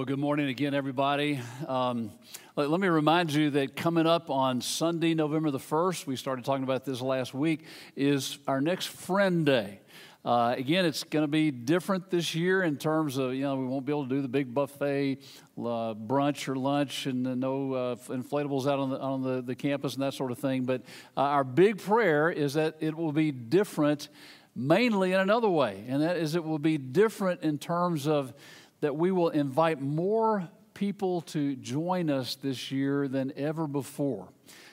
[0.00, 1.40] Well, good morning again, everybody.
[1.68, 2.10] Um,
[2.56, 6.42] let, let, me remind you that coming up on Sunday, November the 1st, we started
[6.42, 7.66] talking about this last week,
[7.96, 9.82] is our next Friend Day.
[10.24, 13.66] Uh, again, it's going to be different this year in terms of, you know, we
[13.66, 15.18] won't be able to do the big buffet
[15.58, 19.92] uh, brunch or lunch and uh, no inflatables out on, the, on the, the, campus
[19.92, 20.64] and that sort of thing.
[20.64, 20.80] But
[21.14, 24.08] uh, our big prayer is that it will be different
[24.56, 28.32] mainly in another way, and that is it will be different in terms of
[28.80, 34.28] that we will invite more people to join us this year than ever before.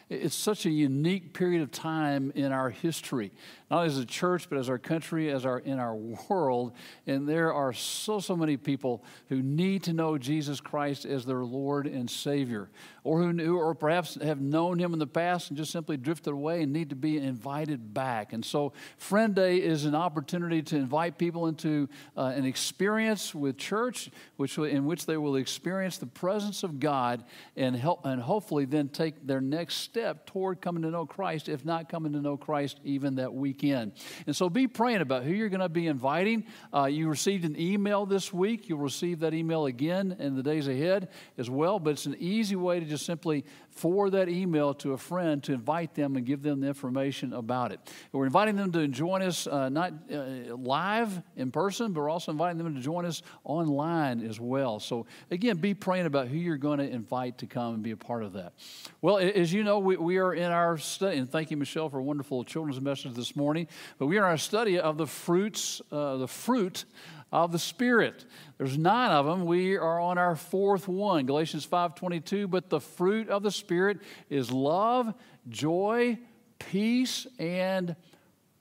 [0.09, 3.31] It's such a unique period of time in our history
[3.69, 6.71] not only as a church, but as our country, as our in our world.
[7.05, 11.43] And there are so so many people who need to know Jesus Christ as their
[11.43, 12.69] Lord and Savior,
[13.03, 16.31] or who knew, or perhaps have known Him in the past and just simply drifted
[16.31, 18.31] away and need to be invited back.
[18.31, 23.57] And so, Friend Day is an opportunity to invite people into uh, an experience with
[23.57, 27.25] church, which in which they will experience the presence of God
[27.57, 31.65] and help, and hopefully then take their next step toward coming to know Christ, if
[31.65, 33.93] not coming to know Christ even that weekend.
[34.25, 36.45] And so be praying about who you're going to be inviting.
[36.73, 38.69] Uh, you received an email this week.
[38.69, 41.79] You'll receive that email again in the days ahead as well.
[41.79, 43.45] But it's an easy way to just simply
[43.77, 47.71] forward that email to a friend to invite them and give them the information about
[47.71, 47.79] it.
[48.11, 52.31] We're inviting them to join us uh, not uh, live in person, but we're also
[52.31, 54.79] inviting them to join us online as well.
[54.79, 57.97] So, again, be praying about who you're going to invite to come and be a
[57.97, 58.53] part of that.
[59.01, 61.99] Well, as you know, we, we are in our study, and thank you, Michelle, for
[61.99, 63.67] a wonderful children's message this morning.
[63.97, 66.85] But we are in our study of the fruits, uh, the fruit
[67.31, 68.25] of the Spirit.
[68.57, 69.45] There's nine of them.
[69.45, 72.47] We are on our fourth one, Galatians 5:22.
[72.47, 75.13] But the fruit of the Spirit is love,
[75.49, 76.19] joy,
[76.59, 77.95] peace, and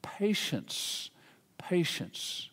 [0.02, 1.10] patience.
[1.58, 2.50] Patience.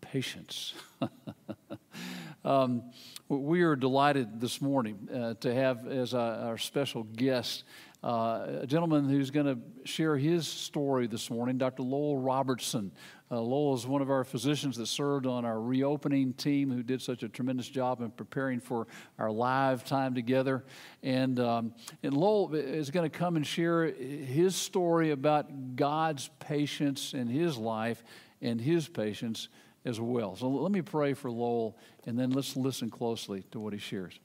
[0.00, 0.74] Patience.
[2.44, 2.82] um,
[3.28, 7.64] we are delighted this morning uh, to have as our special guest
[8.02, 9.58] uh, a gentleman who's going to
[9.88, 11.82] share his story this morning, Dr.
[11.82, 12.92] Lowell Robertson.
[13.30, 17.02] Uh, Lowell is one of our physicians that served on our reopening team who did
[17.02, 18.86] such a tremendous job in preparing for
[19.18, 20.64] our live time together.
[21.02, 27.12] And, um, and Lowell is going to come and share his story about God's patience
[27.12, 28.02] in his life
[28.40, 29.48] and his patience
[29.84, 30.34] as well.
[30.36, 34.18] So let me pray for Lowell and then let's listen closely to what he shares.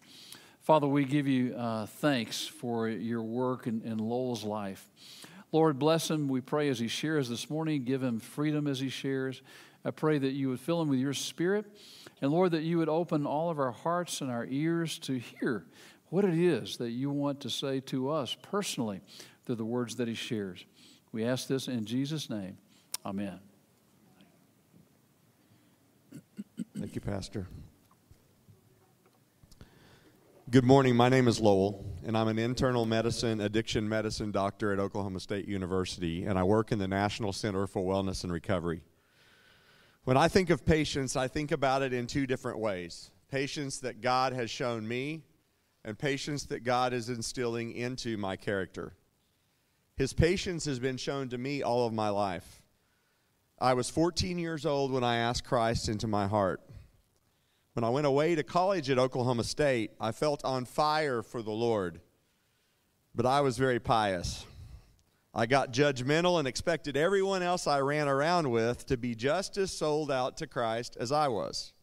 [0.62, 4.90] Father, we give you uh, thanks for your work in, in Lowell's life.
[5.54, 6.28] Lord, bless him.
[6.28, 7.84] We pray as he shares this morning.
[7.86, 9.42] Give him freedom as he shares.
[9.86, 11.66] I pray that you would fill him with your spirit.
[12.22, 15.66] And Lord, that you would open all of our hearts and our ears to hear
[16.10, 19.02] what it is that you want to say to us personally
[19.46, 20.66] through the words that he shares.
[21.12, 22.58] We ask this in Jesus' name.
[23.06, 23.40] Amen.
[26.76, 27.48] Thank you, Pastor.
[30.54, 30.96] Good morning.
[30.96, 35.48] My name is Lowell, and I'm an internal medicine, addiction medicine doctor at Oklahoma State
[35.48, 38.84] University, and I work in the National Center for Wellness and Recovery.
[40.04, 44.00] When I think of patience, I think about it in two different ways patience that
[44.00, 45.24] God has shown me,
[45.84, 48.94] and patience that God is instilling into my character.
[49.96, 52.62] His patience has been shown to me all of my life.
[53.58, 56.62] I was 14 years old when I asked Christ into my heart.
[57.74, 61.52] When I went away to college at Oklahoma State, I felt on fire for the
[61.52, 62.02] Lord,
[63.16, 64.46] but I was very pious.
[65.34, 69.72] I got judgmental and expected everyone else I ran around with to be just as
[69.72, 71.74] sold out to Christ as I was.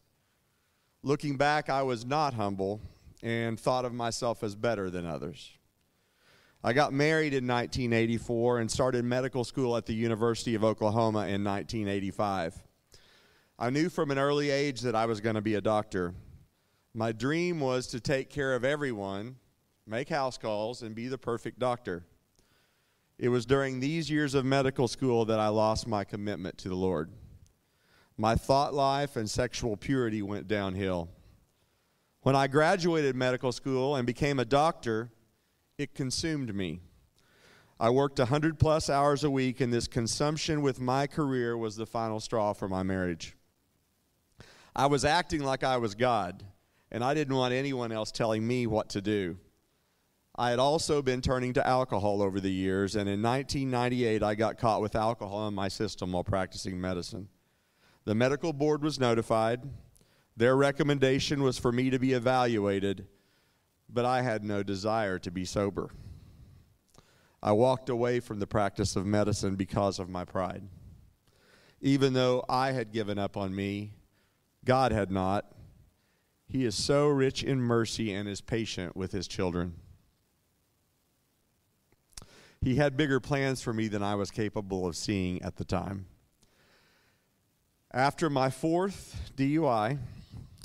[1.03, 2.81] Looking back, I was not humble
[3.21, 5.51] and thought of myself as better than others.
[6.63, 11.43] I got married in 1984 and started medical school at the University of Oklahoma in
[11.43, 12.63] 1985.
[13.63, 16.15] I knew from an early age that I was going to be a doctor.
[16.95, 19.37] My dream was to take care of everyone,
[19.87, 22.07] make house calls, and be the perfect doctor.
[23.19, 26.75] It was during these years of medical school that I lost my commitment to the
[26.75, 27.11] Lord.
[28.17, 31.11] My thought life and sexual purity went downhill.
[32.23, 35.11] When I graduated medical school and became a doctor,
[35.77, 36.81] it consumed me.
[37.79, 41.85] I worked 100 plus hours a week, and this consumption with my career was the
[41.85, 43.37] final straw for my marriage.
[44.75, 46.45] I was acting like I was God,
[46.91, 49.37] and I didn't want anyone else telling me what to do.
[50.37, 54.59] I had also been turning to alcohol over the years, and in 1998, I got
[54.59, 57.29] caught with alcohol in my system while practicing medicine.
[58.05, 59.61] The medical board was notified.
[60.37, 63.07] Their recommendation was for me to be evaluated,
[63.89, 65.91] but I had no desire to be sober.
[67.43, 70.63] I walked away from the practice of medicine because of my pride.
[71.81, 73.95] Even though I had given up on me,
[74.65, 75.47] God had not.
[76.47, 79.75] He is so rich in mercy and is patient with his children.
[82.61, 86.07] He had bigger plans for me than I was capable of seeing at the time.
[87.93, 89.99] After my fourth DUI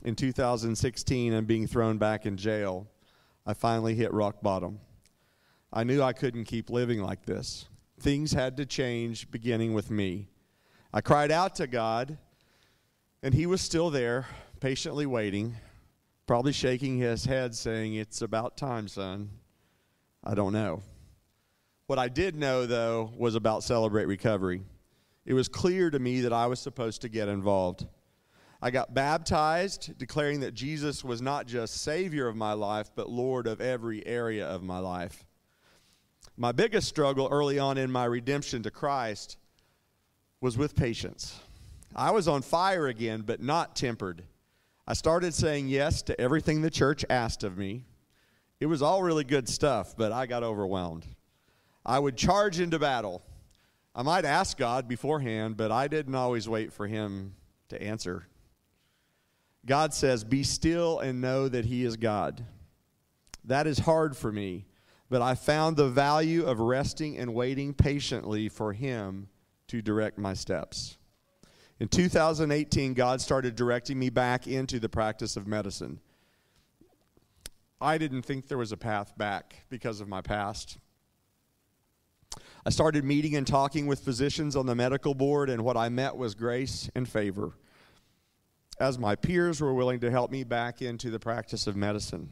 [0.03, 2.87] in 2016 and being thrown back in jail,
[3.45, 4.79] I finally hit rock bottom.
[5.71, 7.67] I knew I couldn't keep living like this.
[7.99, 10.27] Things had to change, beginning with me.
[10.93, 12.17] I cried out to God,
[13.23, 14.27] and He was still there,
[14.59, 15.55] patiently waiting,
[16.27, 19.29] probably shaking his head, saying, It's about time, son.
[20.23, 20.81] I don't know.
[21.87, 24.61] What I did know, though, was about Celebrate Recovery.
[25.25, 27.85] It was clear to me that I was supposed to get involved.
[28.61, 33.45] I got baptized, declaring that Jesus was not just Savior of my life, but Lord
[33.45, 35.25] of every area of my life.
[36.37, 39.37] My biggest struggle early on in my redemption to Christ
[40.41, 41.39] was with patience.
[41.95, 44.23] I was on fire again, but not tempered.
[44.85, 47.85] I started saying yes to everything the church asked of me.
[48.59, 51.05] It was all really good stuff, but I got overwhelmed.
[51.85, 53.23] I would charge into battle.
[53.95, 57.35] I might ask God beforehand, but I didn't always wait for Him
[57.69, 58.27] to answer.
[59.65, 62.45] God says, Be still and know that He is God.
[63.45, 64.65] That is hard for me,
[65.09, 69.29] but I found the value of resting and waiting patiently for Him
[69.67, 70.97] to direct my steps.
[71.77, 75.99] In 2018, God started directing me back into the practice of medicine.
[77.81, 80.77] I didn't think there was a path back because of my past.
[82.65, 86.15] I started meeting and talking with physicians on the medical board, and what I met
[86.15, 87.51] was grace and favor,
[88.79, 92.29] as my peers were willing to help me back into the practice of medicine.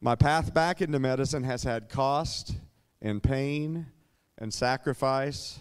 [0.00, 2.54] My path back into medicine has had cost
[3.02, 3.86] and pain
[4.38, 5.60] and sacrifice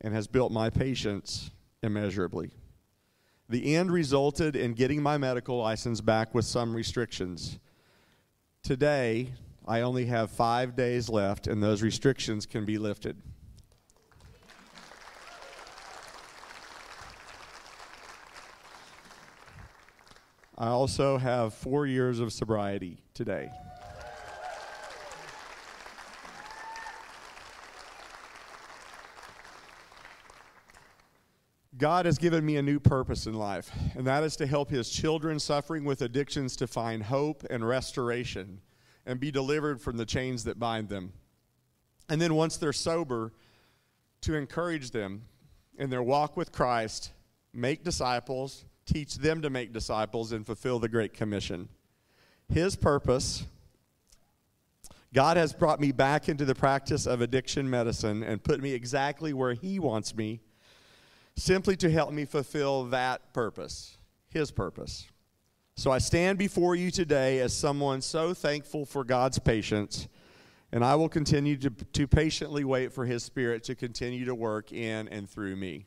[0.00, 1.50] and has built my patience
[1.84, 2.50] immeasurably.
[3.48, 7.58] The end resulted in getting my medical license back with some restrictions.
[8.62, 9.34] Today,
[9.66, 13.16] I only have five days left, and those restrictions can be lifted.
[20.56, 23.50] I also have four years of sobriety today.
[31.76, 34.88] God has given me a new purpose in life, and that is to help His
[34.88, 38.60] children suffering with addictions to find hope and restoration
[39.06, 41.12] and be delivered from the chains that bind them.
[42.08, 43.32] And then once they're sober,
[44.20, 45.22] to encourage them
[45.76, 47.10] in their walk with Christ,
[47.52, 51.68] make disciples, teach them to make disciples, and fulfill the Great Commission.
[52.48, 53.44] His purpose
[55.14, 59.32] God has brought me back into the practice of addiction medicine and put me exactly
[59.32, 60.40] where He wants me,
[61.36, 63.98] simply to help me fulfill that purpose,
[64.28, 65.06] His purpose.
[65.76, 70.06] So I stand before you today as someone so thankful for God's patience,
[70.70, 74.72] and I will continue to, to patiently wait for His Spirit to continue to work
[74.72, 75.86] in and through me.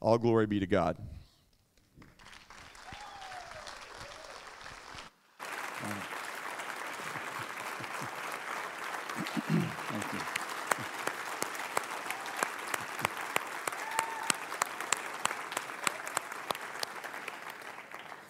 [0.00, 0.96] All glory be to God.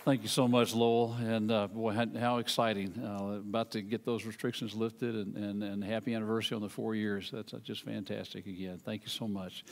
[0.04, 1.14] Thank you so much, Lowell.
[1.20, 2.92] And uh, boy, how, exciting.
[2.98, 6.96] Uh, about to get those restrictions lifted and, and, and happy anniversary on the four
[6.96, 7.30] years.
[7.32, 8.80] That's uh, just fantastic again.
[8.84, 9.64] Thank you so much,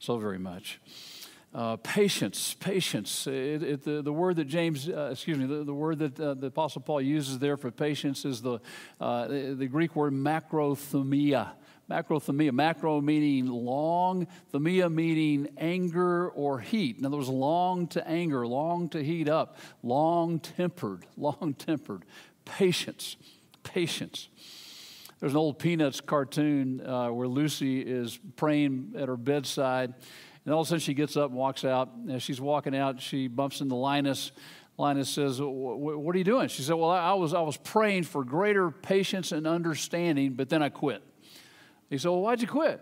[0.00, 0.80] so very much.
[1.54, 3.28] Uh, patience, patience.
[3.28, 6.34] It, it, the, the word that James, uh, excuse me, the, the word that uh,
[6.34, 8.58] the Apostle Paul uses there for patience is the,
[9.00, 11.50] uh, the, Greek word macrothumia.
[11.90, 16.98] Macrothumia, macro meaning long, thumia meaning anger or heat.
[16.98, 22.04] In other words, long to anger, long to heat up, long tempered, long tempered.
[22.44, 23.16] Patience,
[23.62, 24.28] patience.
[25.20, 29.94] There's an old Peanuts cartoon uh, where Lucy is praying at her bedside,
[30.44, 31.90] and all of a sudden she gets up and walks out.
[32.10, 34.32] As she's walking out, she bumps into Linus.
[34.76, 36.48] Linus says, What are you doing?
[36.48, 40.62] She said, Well, I was, I was praying for greater patience and understanding, but then
[40.62, 41.02] I quit.
[41.90, 42.80] He said, Well, why'd you quit?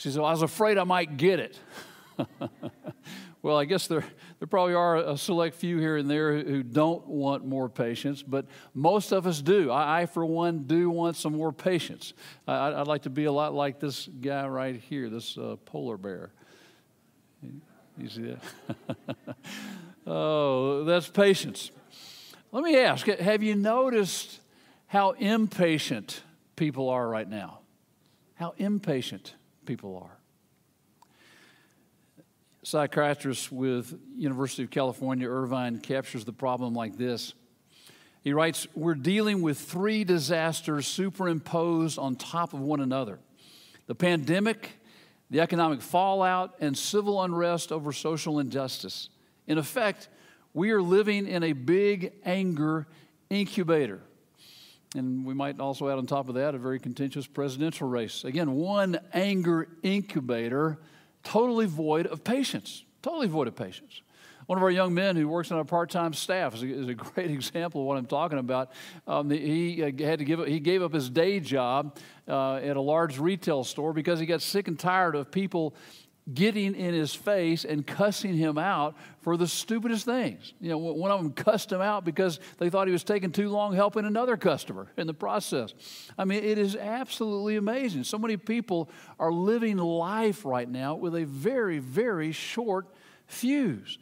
[0.00, 1.58] She said, well, I was afraid I might get it.
[3.42, 4.02] well, I guess there,
[4.38, 8.46] there probably are a select few here and there who don't want more patience, but
[8.72, 9.70] most of us do.
[9.70, 12.14] I, I for one, do want some more patience.
[12.46, 15.98] I, would like to be a lot like this guy right here, this uh, polar
[15.98, 16.32] bear.
[17.42, 18.96] You see that?
[20.06, 21.70] oh, that's patience.
[22.52, 24.40] Let me ask have you noticed
[24.86, 26.22] how impatient
[26.56, 27.59] people are right now?
[28.40, 29.34] How impatient
[29.66, 30.16] people are.
[32.62, 37.34] psychiatrist with University of California, Irvine, captures the problem like this.
[38.24, 43.18] He writes, We're dealing with three disasters superimposed on top of one another
[43.86, 44.70] the pandemic,
[45.28, 49.10] the economic fallout, and civil unrest over social injustice.
[49.46, 50.08] In effect,
[50.54, 52.86] we are living in a big anger
[53.28, 54.00] incubator.
[54.96, 58.24] And we might also add on top of that a very contentious presidential race.
[58.24, 60.78] Again, one anger incubator,
[61.22, 62.84] totally void of patience.
[63.02, 64.02] Totally void of patience.
[64.46, 66.94] One of our young men who works on our part-time staff is a, is a
[67.14, 68.72] great example of what I'm talking about.
[69.06, 72.80] Um, he uh, had to give he gave up his day job uh, at a
[72.80, 75.76] large retail store because he got sick and tired of people
[76.34, 80.54] getting in his face and cussing him out for the stupidest things.
[80.60, 83.48] You know, one of them cussed him out because they thought he was taking too
[83.48, 85.74] long helping another customer in the process.
[86.18, 88.04] I mean, it is absolutely amazing.
[88.04, 92.86] So many people are living life right now with a very, very short
[93.26, 93.98] fuse.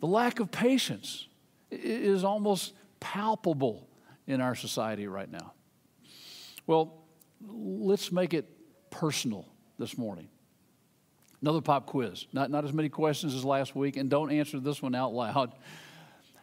[0.00, 1.26] The lack of patience
[1.70, 3.88] is almost palpable
[4.26, 5.52] in our society right now.
[6.66, 7.04] Well,
[7.40, 8.46] let's make it
[8.90, 9.46] personal
[9.78, 10.28] this morning.
[11.40, 12.26] Another pop quiz.
[12.32, 15.52] Not, not as many questions as last week, and don't answer this one out loud.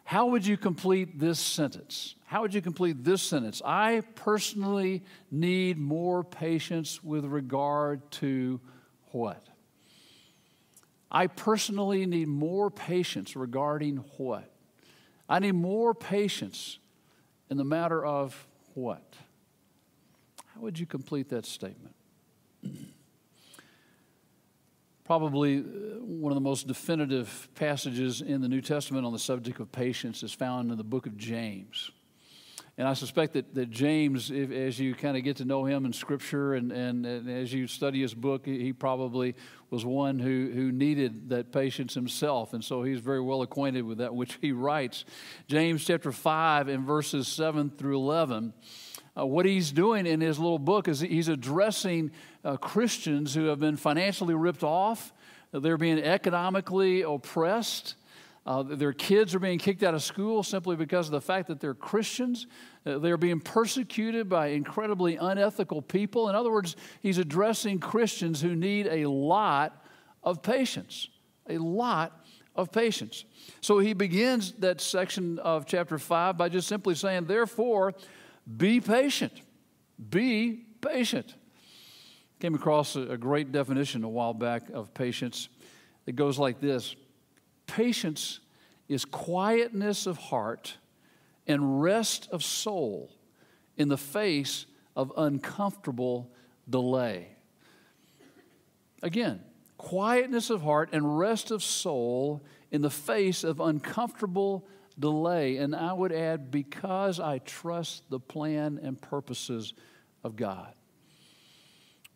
[0.04, 2.14] How would you complete this sentence?
[2.26, 3.60] How would you complete this sentence?
[3.64, 8.60] I personally need more patience with regard to
[9.10, 9.46] what?
[11.10, 14.50] I personally need more patience regarding what?
[15.28, 16.78] I need more patience
[17.50, 19.14] in the matter of what?
[20.54, 21.94] How would you complete that statement?
[25.06, 25.62] Probably uh,
[26.00, 30.24] one of the most definitive passages in the New Testament on the subject of patience
[30.24, 31.92] is found in the book of James.
[32.76, 35.86] And I suspect that, that James, if, as you kind of get to know him
[35.86, 39.36] in Scripture and, and, and, as you study his book, he probably
[39.70, 42.52] was one who, who needed that patience himself.
[42.52, 45.04] And so he's very well acquainted with that, which he writes.
[45.46, 48.52] James chapter 5 and verses 7 through 11
[49.18, 52.10] uh, what he's doing in his little book is he's addressing
[52.44, 55.12] uh, Christians who have been financially ripped off,
[55.52, 57.94] they're being economically oppressed.
[58.44, 61.58] Uh, their kids are being kicked out of school simply because of the fact that
[61.58, 62.46] they're Christians.
[62.84, 66.28] Uh, they're being persecuted by incredibly unethical people.
[66.28, 69.84] In other words, he's addressing Christians who need a lot
[70.22, 71.08] of patience.
[71.48, 73.24] A lot of patience.
[73.60, 77.94] So he begins that section of chapter 5 by just simply saying, Therefore,
[78.54, 79.32] be patient.
[80.10, 81.34] Be patient.
[82.38, 85.48] Came across a great definition a while back of patience.
[86.06, 86.94] It goes like this
[87.66, 88.40] Patience
[88.88, 90.76] is quietness of heart
[91.46, 93.10] and rest of soul
[93.76, 96.30] in the face of uncomfortable
[96.68, 97.28] delay.
[99.02, 99.42] Again,
[99.76, 104.66] quietness of heart and rest of soul in the face of uncomfortable
[104.98, 105.56] delay.
[105.56, 109.74] And I would add, because I trust the plan and purposes
[110.24, 110.72] of God.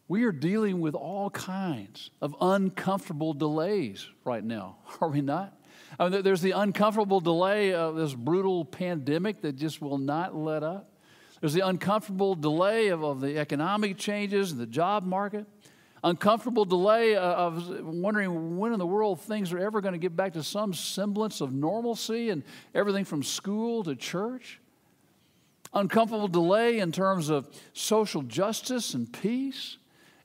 [0.09, 5.57] We are dealing with all kinds of uncomfortable delays right now, are we not?
[5.99, 10.63] I mean, there's the uncomfortable delay of this brutal pandemic that just will not let
[10.63, 10.91] up.
[11.41, 15.47] There's the uncomfortable delay of, of the economic changes the job market
[16.03, 20.17] uncomfortable delay uh, of wondering when in the world things are ever going to get
[20.17, 22.43] back to some semblance of normalcy and
[22.75, 24.61] everything from school to church.
[25.73, 29.77] Uncomfortable delay in terms of social justice and peace.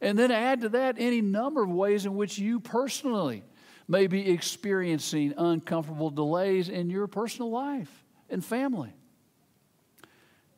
[0.02, 3.44] And then add to that any number of ways in which you personally
[3.88, 8.94] may be experiencing uncomfortable delays in your personal life and family.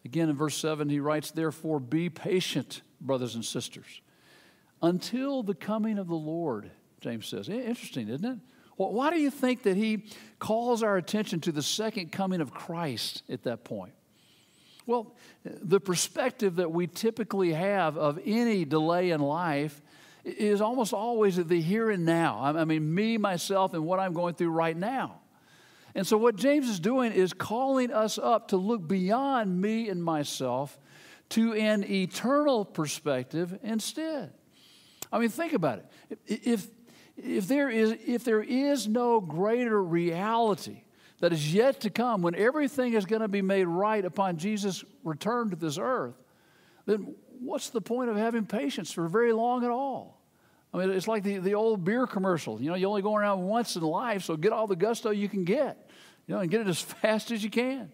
[0.06, 4.02] Again, in verse 7, he writes, Therefore, be patient, brothers and sisters
[4.82, 7.50] until the coming of the Lord, James says.
[7.50, 8.38] Interesting, isn't it?
[8.78, 10.06] Well, why do you think that he
[10.40, 13.94] calls our attention to the second coming of Christ at that point?
[14.86, 19.82] Well, the perspective that we typically have of any delay in life
[20.24, 22.40] is almost always the here and now.
[22.42, 25.20] I mean, me, myself, and what I'm going through right now.
[25.96, 30.04] And so, what James is doing is calling us up to look beyond me and
[30.04, 30.78] myself
[31.30, 34.32] to an eternal perspective instead.
[35.12, 36.20] I mean, think about it.
[36.28, 36.68] If,
[37.16, 40.84] if, there is, if there is no greater reality
[41.20, 44.84] that is yet to come, when everything is going to be made right upon Jesus'
[45.04, 46.16] return to this earth,
[46.86, 50.22] then what's the point of having patience for very long at all?
[50.74, 52.62] I mean, it's like the, the old beer commercial.
[52.62, 55.30] You know, you only go around once in life, so get all the gusto you
[55.30, 55.90] can get,
[56.28, 57.92] you know, and get it as fast as you can.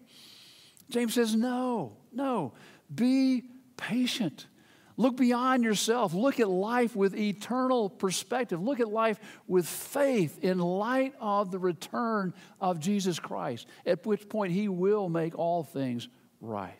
[0.90, 2.52] James says, no, no,
[2.94, 3.44] be
[3.76, 4.46] patient.
[4.96, 6.14] Look beyond yourself.
[6.14, 8.62] Look at life with eternal perspective.
[8.62, 14.28] Look at life with faith in light of the return of Jesus Christ, at which
[14.28, 16.08] point he will make all things
[16.40, 16.74] right.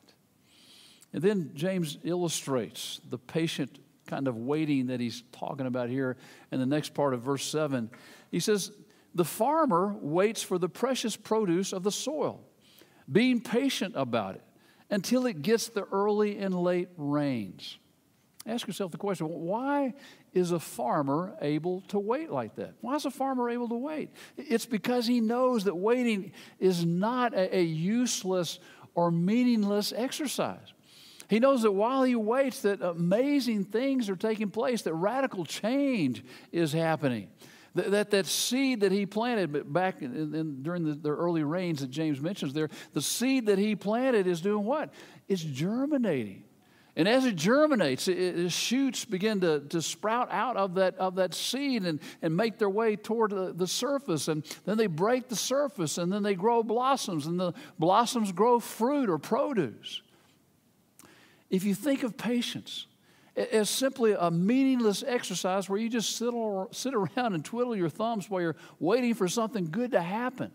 [1.12, 6.16] And then James illustrates the patient kind of waiting that he's talking about here
[6.52, 7.90] in the next part of verse 7.
[8.30, 8.70] He says,
[9.14, 12.40] The farmer waits for the precious produce of the soil,
[13.10, 14.42] being patient about it
[14.90, 17.78] until it gets the early and late rains.
[18.46, 19.94] Ask yourself the question why
[20.34, 22.74] is a farmer able to wait like that?
[22.82, 24.10] Why is a farmer able to wait?
[24.36, 28.58] It's because he knows that waiting is not a, a useless
[28.94, 30.74] or meaningless exercise.
[31.28, 36.22] He knows that while he waits, that amazing things are taking place, that radical change
[36.52, 37.28] is happening.
[37.74, 41.80] That, that, that seed that he planted back in, in, during the, the early rains
[41.80, 44.92] that James mentions there, the seed that he planted is doing what?
[45.28, 46.43] It's germinating.
[46.96, 51.16] And as it germinates, it, it, shoots begin to, to sprout out of that, of
[51.16, 54.28] that seed and, and make their way toward the, the surface.
[54.28, 58.60] And then they break the surface and then they grow blossoms, and the blossoms grow
[58.60, 60.02] fruit or produce.
[61.50, 62.86] If you think of patience
[63.36, 66.32] as simply a meaningless exercise where you just sit,
[66.70, 70.52] sit around and twiddle your thumbs while you're waiting for something good to happen,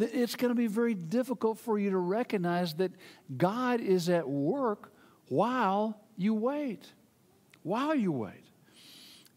[0.00, 2.90] it's going to be very difficult for you to recognize that
[3.36, 4.90] God is at work
[5.28, 6.84] while you wait.
[7.62, 8.44] While you wait.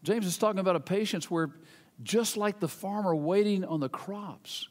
[0.02, 1.50] James is talking about a patience where,
[2.02, 4.68] just like the farmer waiting on the crops,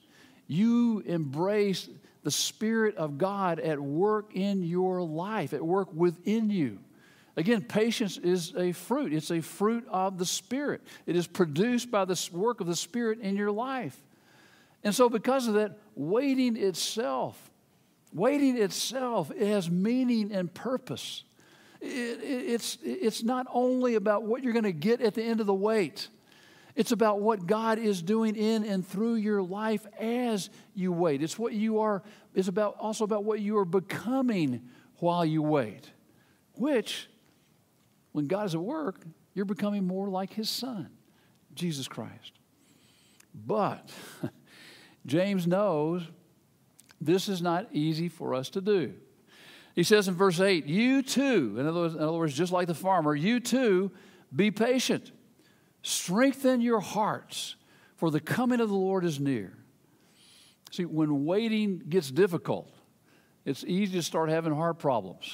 [0.47, 1.89] you embrace
[2.23, 6.79] the Spirit of God at work in your life, at work within you.
[7.35, 9.13] Again, patience is a fruit.
[9.13, 10.81] It's a fruit of the Spirit.
[11.05, 13.95] It is produced by the work of the Spirit in your life.
[14.83, 17.46] And so, because of that, waiting itself
[18.13, 21.23] Waiting itself it has meaning and purpose.
[21.81, 25.39] It, it, it's, it's not only about what you're going to get at the end
[25.39, 26.07] of the wait,
[26.75, 31.23] it's about what God is doing in and through your life as you wait.
[31.23, 32.03] It's what you are,
[32.35, 34.61] it's about also about what you are becoming
[34.99, 35.89] while you wait,
[36.53, 37.09] which,
[38.11, 39.01] when God is at work,
[39.33, 40.89] you're becoming more like His Son,
[41.53, 42.33] Jesus Christ.
[43.33, 43.89] But
[45.05, 46.03] James knows
[46.99, 48.93] this is not easy for us to do.
[49.75, 52.67] He says in verse 8, You too, in other, words, in other words, just like
[52.67, 53.91] the farmer, you too
[54.35, 55.11] be patient.
[55.83, 57.55] Strengthen your hearts,
[57.95, 59.53] for the coming of the Lord is near.
[60.71, 62.71] See, when waiting gets difficult,
[63.45, 65.33] it's easy to start having heart problems.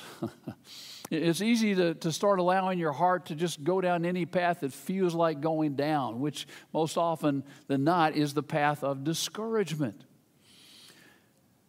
[1.09, 4.71] it's easy to, to start allowing your heart to just go down any path that
[4.71, 10.03] feels like going down, which most often than not is the path of discouragement.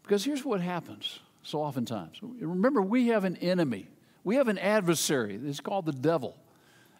[0.05, 2.19] Because here's what happens so oftentimes.
[2.23, 3.89] Remember, we have an enemy,
[4.23, 5.39] we have an adversary.
[5.45, 6.39] It's called the devil.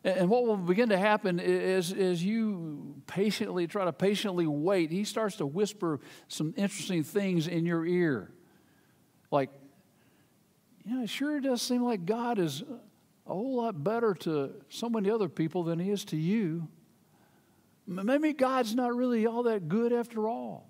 [0.03, 5.05] And what will begin to happen is, as you patiently try to patiently wait, he
[5.05, 8.31] starts to whisper some interesting things in your ear.
[9.31, 9.49] Like,
[10.85, 12.63] you know, it sure does seem like God is
[13.27, 16.69] a whole lot better to so many other people than he is to you.
[17.87, 20.69] Maybe God's not really all that good after all.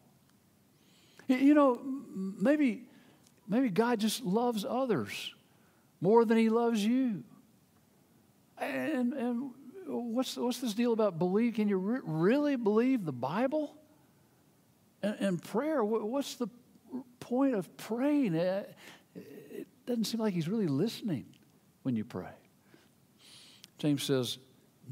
[1.27, 1.81] You know,
[2.15, 2.83] maybe,
[3.49, 5.33] maybe God just loves others
[6.01, 7.23] more than he loves you.
[8.59, 9.51] And, and
[9.87, 11.55] what's, what's this deal about believe?
[11.55, 13.75] Can you re- really believe the Bible?
[15.03, 16.49] And, and, prayer, what's the
[17.21, 18.35] point of praying?
[18.35, 18.75] It,
[19.15, 21.27] it doesn't seem like he's really listening
[21.83, 22.33] when you pray.
[23.79, 24.39] James says,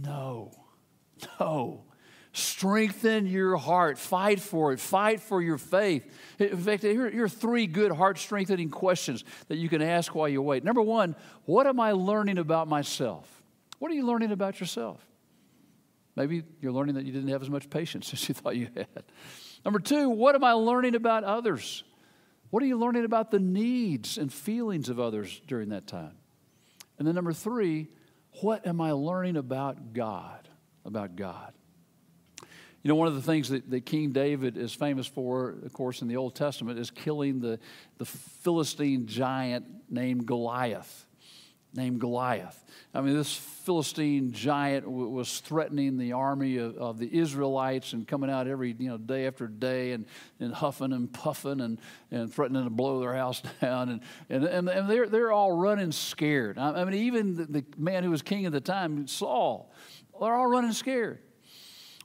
[0.03, 0.53] no,
[1.41, 1.85] no.
[2.33, 3.99] Strengthen your heart.
[3.99, 4.81] Fight for it.
[4.81, 6.11] Fight for your faith.
[6.39, 10.41] In fact, here, are three good heart strengthening questions that you can ask while you
[10.41, 10.65] wait.
[10.65, 11.15] Number one,
[11.45, 13.43] what am I learning about myself?
[13.79, 15.05] What are you learning about yourself?
[16.17, 19.05] Maybe you're learning that you didn't have as much patience as you thought you had.
[19.65, 21.85] Number two, what am I learning about others?
[22.49, 26.17] What are you learning about the needs and feelings of others during that time?
[26.99, 27.89] And then number three,
[28.41, 30.49] what am I learning about God?
[30.85, 31.53] About God.
[32.83, 36.03] You know, one of the things that, that King David is famous for, of course,
[36.03, 37.61] in the Old Testament, is killing the,
[37.99, 41.07] the Philistine giant named Goliath.
[41.75, 42.63] Named Goliath.
[42.93, 48.07] I mean, this Philistine giant w- was threatening the army of, of, the Israelites and
[48.07, 50.05] coming out every, you know, day after day and,
[50.41, 51.79] and huffing and puffing and,
[52.11, 53.89] and threatening to blow their house down.
[53.89, 56.59] And, and, and, and they're, they're all running scared.
[56.59, 59.73] I, mean, even the, the man who was king at the time, Saul,
[60.21, 61.21] they're all running scared.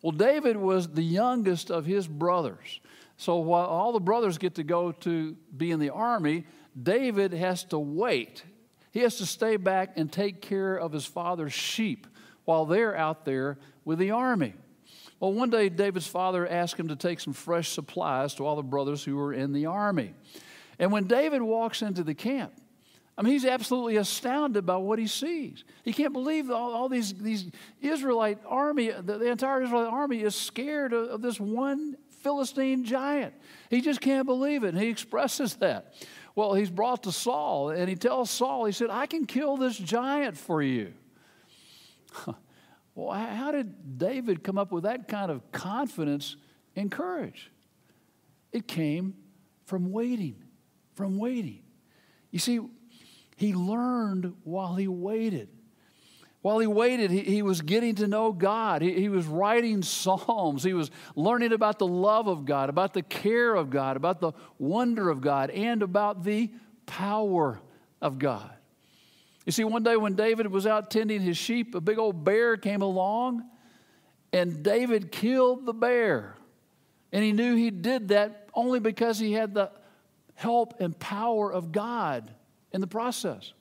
[0.02, 2.80] Well, David was the youngest of his brothers.
[3.18, 6.46] So while all the brothers get to go to be in the army,
[6.82, 8.44] David has to wait.
[8.92, 12.06] He has to stay back and take care of his father's sheep
[12.46, 14.54] while they're out there with the army.
[15.20, 18.64] Well, one day David's father asked him to take some fresh supplies to all the
[18.64, 20.14] brothers who were in the army.
[20.78, 22.54] And when David walks into the camp,
[23.18, 25.64] I mean, he's absolutely astounded by what he sees.
[25.84, 27.50] He can't believe all, all these, these
[27.82, 33.34] Israelite army, the, the, entire Israelite army is scared of, of this one Philistine giant.
[33.72, 35.96] He just can't believe it, and he expresses that.
[36.36, 39.76] Well, he's brought to Saul, and he tells Saul, he said, I can kill this
[39.76, 40.94] giant for you.
[42.94, 46.36] well, how did David come up with that kind of confidence
[46.76, 47.52] and courage?
[48.52, 49.16] It came
[49.66, 50.36] from waiting,
[50.94, 51.64] from waiting.
[52.30, 52.60] You see,
[53.38, 55.48] he learned while he waited.
[56.42, 58.82] While he waited, he, he was getting to know God.
[58.82, 60.64] He, he was writing Psalms.
[60.64, 64.32] He was learning about the love of God, about the care of God, about the
[64.58, 66.50] wonder of God, and about the
[66.88, 67.62] power
[68.02, 68.52] of God.
[69.46, 72.58] You see, one day when David was out tending his sheep, a big old bear
[72.58, 73.44] came along,
[74.34, 76.36] and David killed the bear.
[77.12, 79.72] And he knew he did that only because he had the
[80.34, 82.34] help and power of God
[82.72, 83.54] in the process.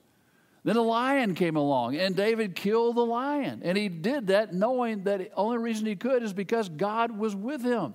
[0.64, 3.61] Then a lion came along, and David killed the lion.
[3.62, 7.37] And he did that knowing that the only reason he could is because God was
[7.37, 7.95] with him.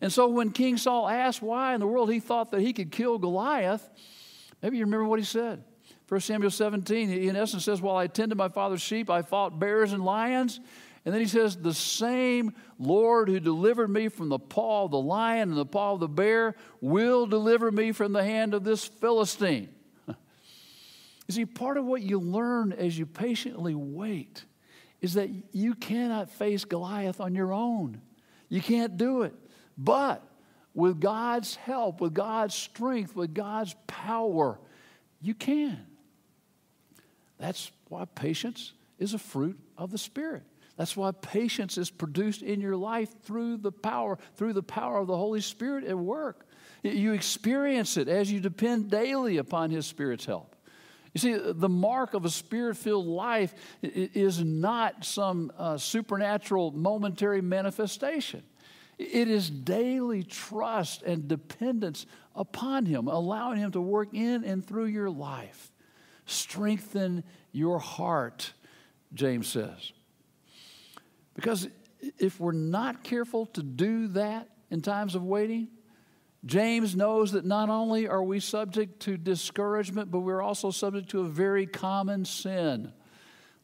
[0.00, 2.92] And so when King Saul asked why in the world he thought that he could
[2.92, 3.88] kill Goliath,
[4.62, 5.64] maybe you remember what he said.
[6.08, 9.58] 1 Samuel 17, he in essence says, While I tended my father's sheep, I fought
[9.58, 10.60] bears and lions.
[11.04, 15.00] And then he says, The same Lord who delivered me from the paw of the
[15.00, 18.84] lion and the paw of the bear will deliver me from the hand of this
[18.84, 19.70] Philistine.
[21.28, 24.44] You see, part of what you learn as you patiently wait
[25.00, 28.00] is that you cannot face Goliath on your own.
[28.48, 29.34] You can't do it.
[29.76, 30.26] But
[30.74, 34.58] with God's help, with God's strength, with God's power,
[35.20, 35.86] you can.
[37.38, 40.42] That's why patience is a fruit of the Spirit.
[40.76, 45.08] That's why patience is produced in your life through the power, through the power of
[45.08, 46.46] the Holy Spirit at work.
[46.82, 50.54] You experience it as you depend daily upon His Spirit's help.
[51.14, 57.40] You see, the mark of a spirit filled life is not some uh, supernatural momentary
[57.40, 58.42] manifestation.
[58.98, 64.86] It is daily trust and dependence upon Him, allowing Him to work in and through
[64.86, 65.72] your life.
[66.26, 68.52] Strengthen your heart,
[69.14, 69.92] James says.
[71.34, 71.68] Because
[72.18, 75.68] if we're not careful to do that in times of waiting,
[76.44, 81.20] James knows that not only are we subject to discouragement, but we're also subject to
[81.20, 82.92] a very common sin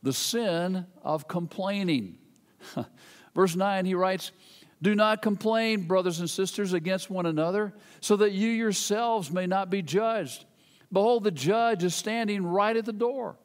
[0.04, 2.18] the sin of complaining.
[3.34, 4.32] Verse 9, he writes,
[4.82, 9.70] Do not complain, brothers and sisters, against one another, so that you yourselves may not
[9.70, 10.44] be judged.
[10.92, 13.36] Behold, the judge is standing right at the door.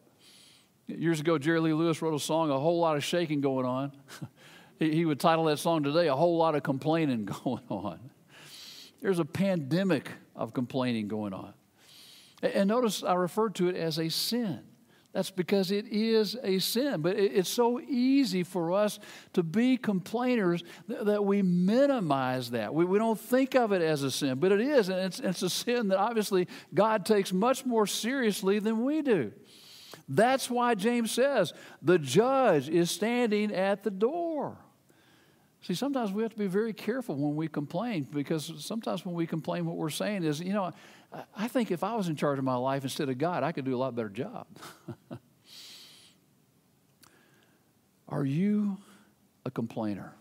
[0.87, 3.91] Years ago, Jerry Lee Lewis wrote a song, A Whole Lot of Shaking Going On.
[4.79, 7.99] he would title that song today, A Whole Lot of Complaining Going On.
[9.01, 11.53] There's a pandemic of complaining going on.
[12.41, 14.61] And notice I refer to it as a sin.
[15.11, 17.01] That's because it is a sin.
[17.01, 18.99] But it's so easy for us
[19.33, 22.73] to be complainers that we minimize that.
[22.73, 24.89] We, we don't think of it as a sin, but it is.
[24.89, 29.31] And it's, it's a sin that obviously God takes much more seriously than we do.
[30.07, 34.57] That's why James says the judge is standing at the door.
[35.61, 39.27] See, sometimes we have to be very careful when we complain because sometimes when we
[39.27, 40.71] complain, what we're saying is, you know,
[41.35, 43.65] I think if I was in charge of my life instead of God, I could
[43.65, 44.47] do a lot better job.
[48.07, 48.77] Are you
[49.45, 50.15] a complainer?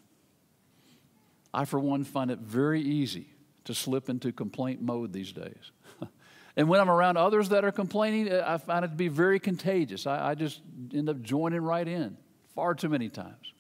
[1.55, 3.29] I, for one, find it very easy
[3.65, 5.73] to slip into complaint mode these days.
[6.57, 9.39] and when I'm around others that are complaining, uh, I find it to be very
[9.39, 10.07] contagious.
[10.07, 10.61] I, I just
[10.93, 12.17] end up joining right in
[12.55, 13.53] far too many times.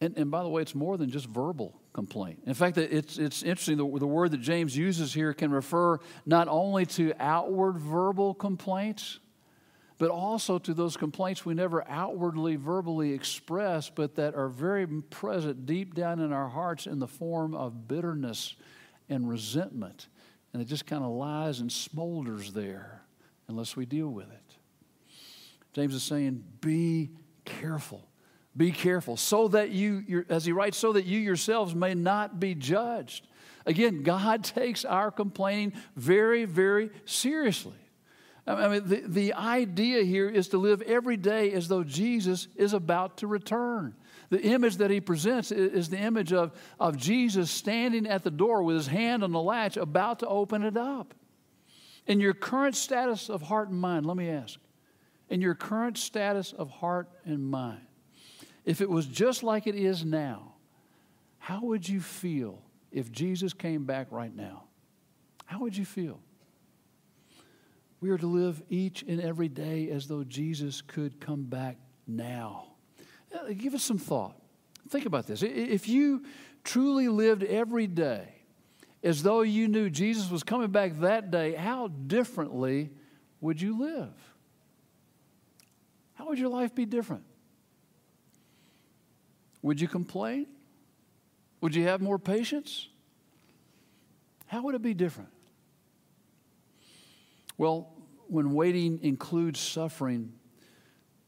[0.00, 2.42] And, and by the way, it's more than just verbal complaint.
[2.46, 6.48] In fact, it's, it's interesting, the, the word that James uses here can refer not
[6.48, 9.20] only to outward verbal complaints,
[9.98, 15.66] but also to those complaints we never outwardly verbally express, but that are very present
[15.66, 18.56] deep down in our hearts in the form of bitterness
[19.08, 20.08] and resentment.
[20.52, 23.02] And it just kind of lies and smolders there
[23.48, 24.56] unless we deal with it.
[25.72, 27.10] James is saying, be
[27.44, 28.08] careful.
[28.56, 32.54] Be careful, so that you, as he writes, so that you yourselves may not be
[32.54, 33.26] judged.
[33.66, 37.74] Again, God takes our complaining very, very seriously.
[38.46, 42.74] I mean, the, the idea here is to live every day as though Jesus is
[42.74, 43.94] about to return.
[44.28, 48.62] The image that he presents is the image of, of Jesus standing at the door
[48.62, 51.14] with his hand on the latch, about to open it up.
[52.06, 54.58] In your current status of heart and mind, let me ask,
[55.30, 57.80] in your current status of heart and mind,
[58.64, 60.54] if it was just like it is now,
[61.38, 64.64] how would you feel if Jesus came back right now?
[65.44, 66.20] How would you feel?
[68.00, 72.68] We are to live each and every day as though Jesus could come back now.
[73.34, 74.36] Uh, give us some thought.
[74.88, 75.42] Think about this.
[75.42, 76.24] If you
[76.62, 78.28] truly lived every day
[79.02, 82.90] as though you knew Jesus was coming back that day, how differently
[83.40, 84.14] would you live?
[86.14, 87.24] How would your life be different?
[89.64, 90.46] Would you complain?
[91.62, 92.86] Would you have more patience?
[94.46, 95.30] How would it be different?
[97.56, 97.90] Well,
[98.28, 100.34] when waiting includes suffering,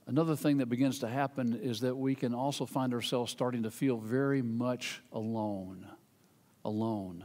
[0.07, 3.71] another thing that begins to happen is that we can also find ourselves starting to
[3.71, 5.87] feel very much alone.
[6.63, 7.25] Alone.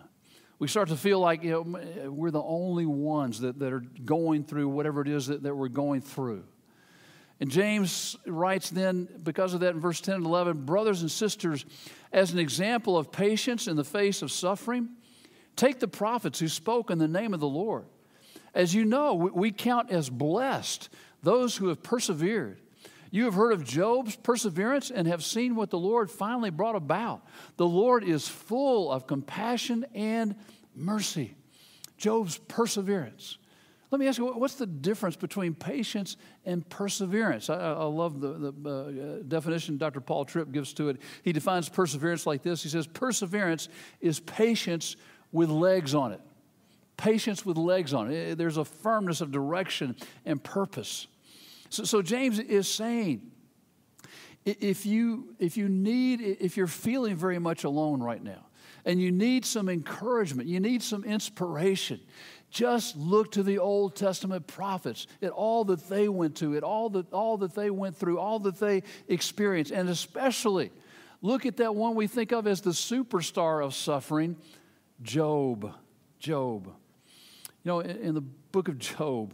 [0.60, 4.46] We start to feel like you know, we're the only ones that, that are going
[4.46, 6.46] through whatever it is that, that we're going through.
[7.42, 11.66] And James writes then, because of that, in verse 10 and 11, brothers and sisters,
[12.14, 14.90] as an example of patience in the face of suffering,
[15.56, 17.86] take the prophets who spoke in the name of the Lord.
[18.54, 20.90] As you know, we count as blessed
[21.24, 22.62] those who have persevered.
[23.10, 27.26] You have heard of Job's perseverance and have seen what the Lord finally brought about.
[27.58, 30.36] The Lord is full of compassion and
[30.76, 31.36] mercy.
[31.98, 33.40] Job's perseverance.
[33.92, 37.50] Let me ask you, what's the difference between patience and perseverance?
[37.50, 40.00] I, I love the, the uh, definition Dr.
[40.00, 40.98] Paul Tripp gives to it.
[41.24, 43.68] He defines perseverance like this He says, Perseverance
[44.00, 44.96] is patience
[45.34, 46.22] with legs on it
[47.02, 48.38] patience with legs on it.
[48.38, 51.08] There's a firmness of direction and purpose.
[51.70, 53.32] So, so James is saying,
[54.46, 58.46] if you, if you need, if you're feeling very much alone right now,
[58.86, 62.00] and you need some encouragement, you need some inspiration,
[62.50, 66.90] just look to the Old Testament prophets at all that they went to, at all
[66.90, 70.72] that, all that they went through, all that they experienced, and especially
[71.22, 74.36] look at that one we think of as the superstar of suffering,
[75.02, 75.74] Job.
[76.20, 76.68] Job.
[77.64, 79.34] You know, in, the book of Job,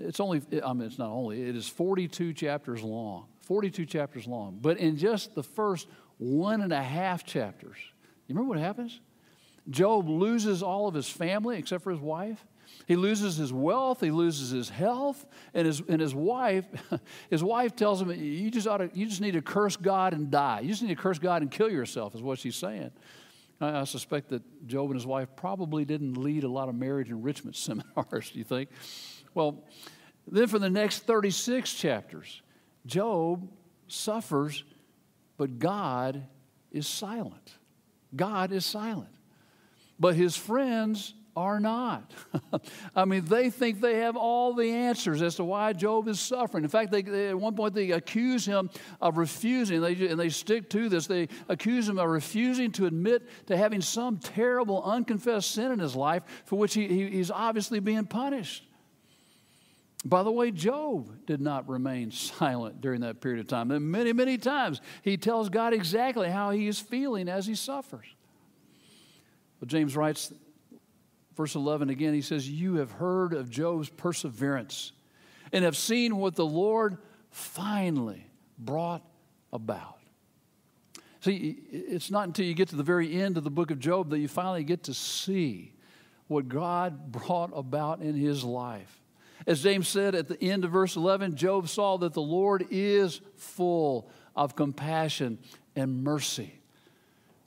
[0.00, 3.26] it's only, I mean, it's not only, it is 42 chapters long.
[3.42, 4.58] 42 chapters long.
[4.60, 7.76] But in just the first one and a half chapters,
[8.28, 9.00] you remember what happens?
[9.70, 12.44] Job loses all of his family except for his wife.
[12.86, 16.66] He loses his wealth, he loses his health, and his, and his wife,
[17.30, 20.30] his wife tells him, you just, ought to, you just need to curse God and
[20.30, 20.60] die.
[20.60, 22.90] You just need to curse God and kill yourself, is what she's saying.
[23.60, 27.10] I, I suspect that Job and his wife probably didn't lead a lot of marriage
[27.10, 28.68] enrichment seminars, do you think?
[29.34, 29.64] Well,
[30.26, 32.42] then for the next 36 chapters,
[32.86, 33.48] Job
[33.86, 34.64] suffers,
[35.36, 36.26] but God
[36.70, 37.57] is silent.
[38.14, 39.10] God is silent.
[39.98, 42.12] But his friends are not.
[42.96, 46.64] I mean, they think they have all the answers as to why Job is suffering.
[46.64, 50.30] In fact, they, they, at one point they accuse him of refusing, they, and they
[50.30, 51.06] stick to this.
[51.06, 55.94] They accuse him of refusing to admit to having some terrible, unconfessed sin in his
[55.94, 58.67] life for which he, he, he's obviously being punished.
[60.08, 63.70] By the way, Job did not remain silent during that period of time.
[63.70, 68.06] And many, many times he tells God exactly how he is feeling as he suffers.
[69.60, 70.32] But James writes
[71.36, 74.92] verse 11 again, he says, You have heard of Job's perseverance
[75.52, 76.98] and have seen what the Lord
[77.30, 78.26] finally
[78.58, 79.02] brought
[79.52, 79.98] about.
[81.20, 84.10] See, it's not until you get to the very end of the book of Job
[84.10, 85.72] that you finally get to see
[86.28, 88.97] what God brought about in his life.
[89.48, 93.22] As James said at the end of verse 11, Job saw that the Lord is
[93.34, 95.38] full of compassion
[95.74, 96.60] and mercy.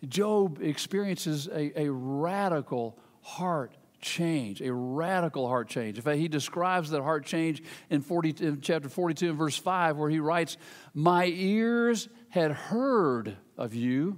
[0.09, 5.97] Job experiences a, a radical heart change, a radical heart change.
[5.97, 7.61] In fact, he describes that heart change
[7.91, 10.57] in, 40, in chapter 42 and verse 5, where he writes,
[10.95, 14.17] My ears had heard of you,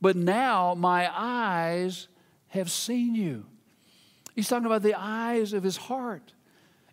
[0.00, 2.08] but now my eyes
[2.48, 3.46] have seen you.
[4.34, 6.32] He's talking about the eyes of his heart.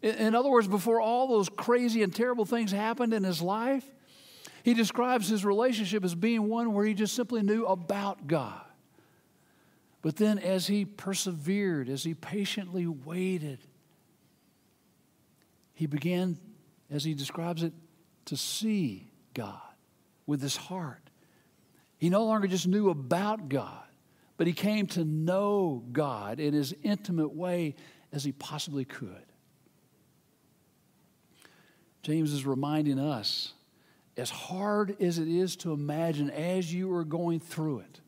[0.05, 3.83] In, other words, before all those crazy and terrible things happened in his life,
[4.61, 8.61] he describes his relationship as being one where he just simply knew about God.
[10.03, 13.57] But then, as he persevered, as he patiently waited,
[15.73, 16.37] he began,
[16.91, 17.73] as he describes it,
[18.25, 19.59] to see God
[20.27, 21.09] with his heart.
[21.97, 23.87] He no longer just knew about God,
[24.37, 27.73] but he came to know God in as intimate way
[28.13, 29.24] as he possibly could.
[32.05, 33.53] James is reminding us
[34.15, 37.99] as hard as it is to imagine as you are going through it,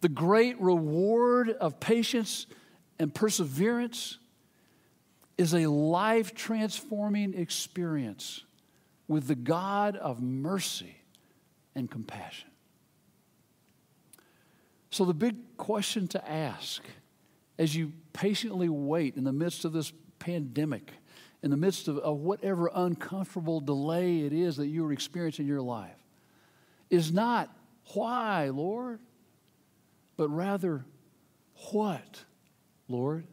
[0.00, 2.48] the great reward of patience
[2.98, 4.18] and perseverance
[5.36, 8.42] is a life transforming experience
[9.06, 10.96] with the God of mercy
[11.76, 12.50] and compassion.
[14.90, 16.82] So, the big question to ask
[17.56, 20.90] as you patiently wait in the midst of this pandemic,
[21.42, 25.48] in the midst of, of whatever uncomfortable delay it is that you are experiencing in
[25.48, 25.96] your life,
[26.90, 27.50] is not
[27.94, 29.00] why, Lord,
[30.16, 30.84] but rather
[31.70, 32.24] what,
[32.88, 33.24] Lord?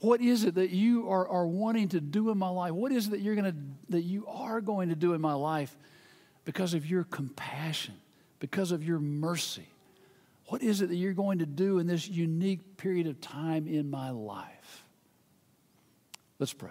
[0.00, 2.72] What is it that you are, are wanting to do in my life?
[2.72, 3.54] What is it that you're to
[3.90, 5.76] that you are going to do in my life
[6.44, 7.94] because of your compassion,
[8.38, 9.66] because of your mercy?
[10.46, 13.90] What is it that you're going to do in this unique period of time in
[13.90, 14.84] my life?
[16.38, 16.70] Let's pray.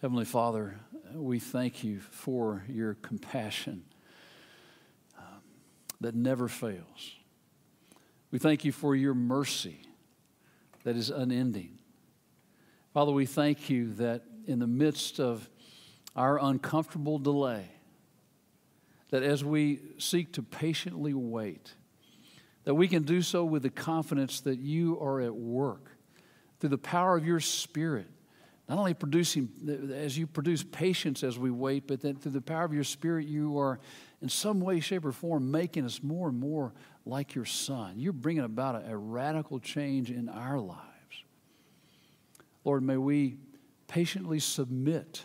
[0.00, 0.78] Heavenly Father,
[1.12, 3.82] we thank you for your compassion
[5.18, 5.40] um,
[6.00, 7.16] that never fails.
[8.30, 9.80] We thank you for your mercy
[10.84, 11.78] that is unending.
[12.94, 15.50] Father, we thank you that in the midst of
[16.14, 17.68] our uncomfortable delay,
[19.10, 21.74] that as we seek to patiently wait,
[22.62, 25.90] that we can do so with the confidence that you are at work
[26.60, 28.06] through the power of your Spirit
[28.68, 29.48] not only producing,
[29.94, 33.26] as you produce patience as we wait, but then through the power of your Spirit,
[33.26, 33.80] you are
[34.20, 36.74] in some way, shape, or form making us more and more
[37.06, 37.94] like your Son.
[37.96, 40.82] You're bringing about a, a radical change in our lives.
[42.64, 43.38] Lord, may we
[43.86, 45.24] patiently submit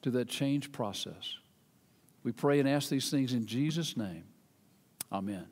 [0.00, 1.36] to that change process.
[2.22, 4.24] We pray and ask these things in Jesus' name.
[5.12, 5.46] Amen.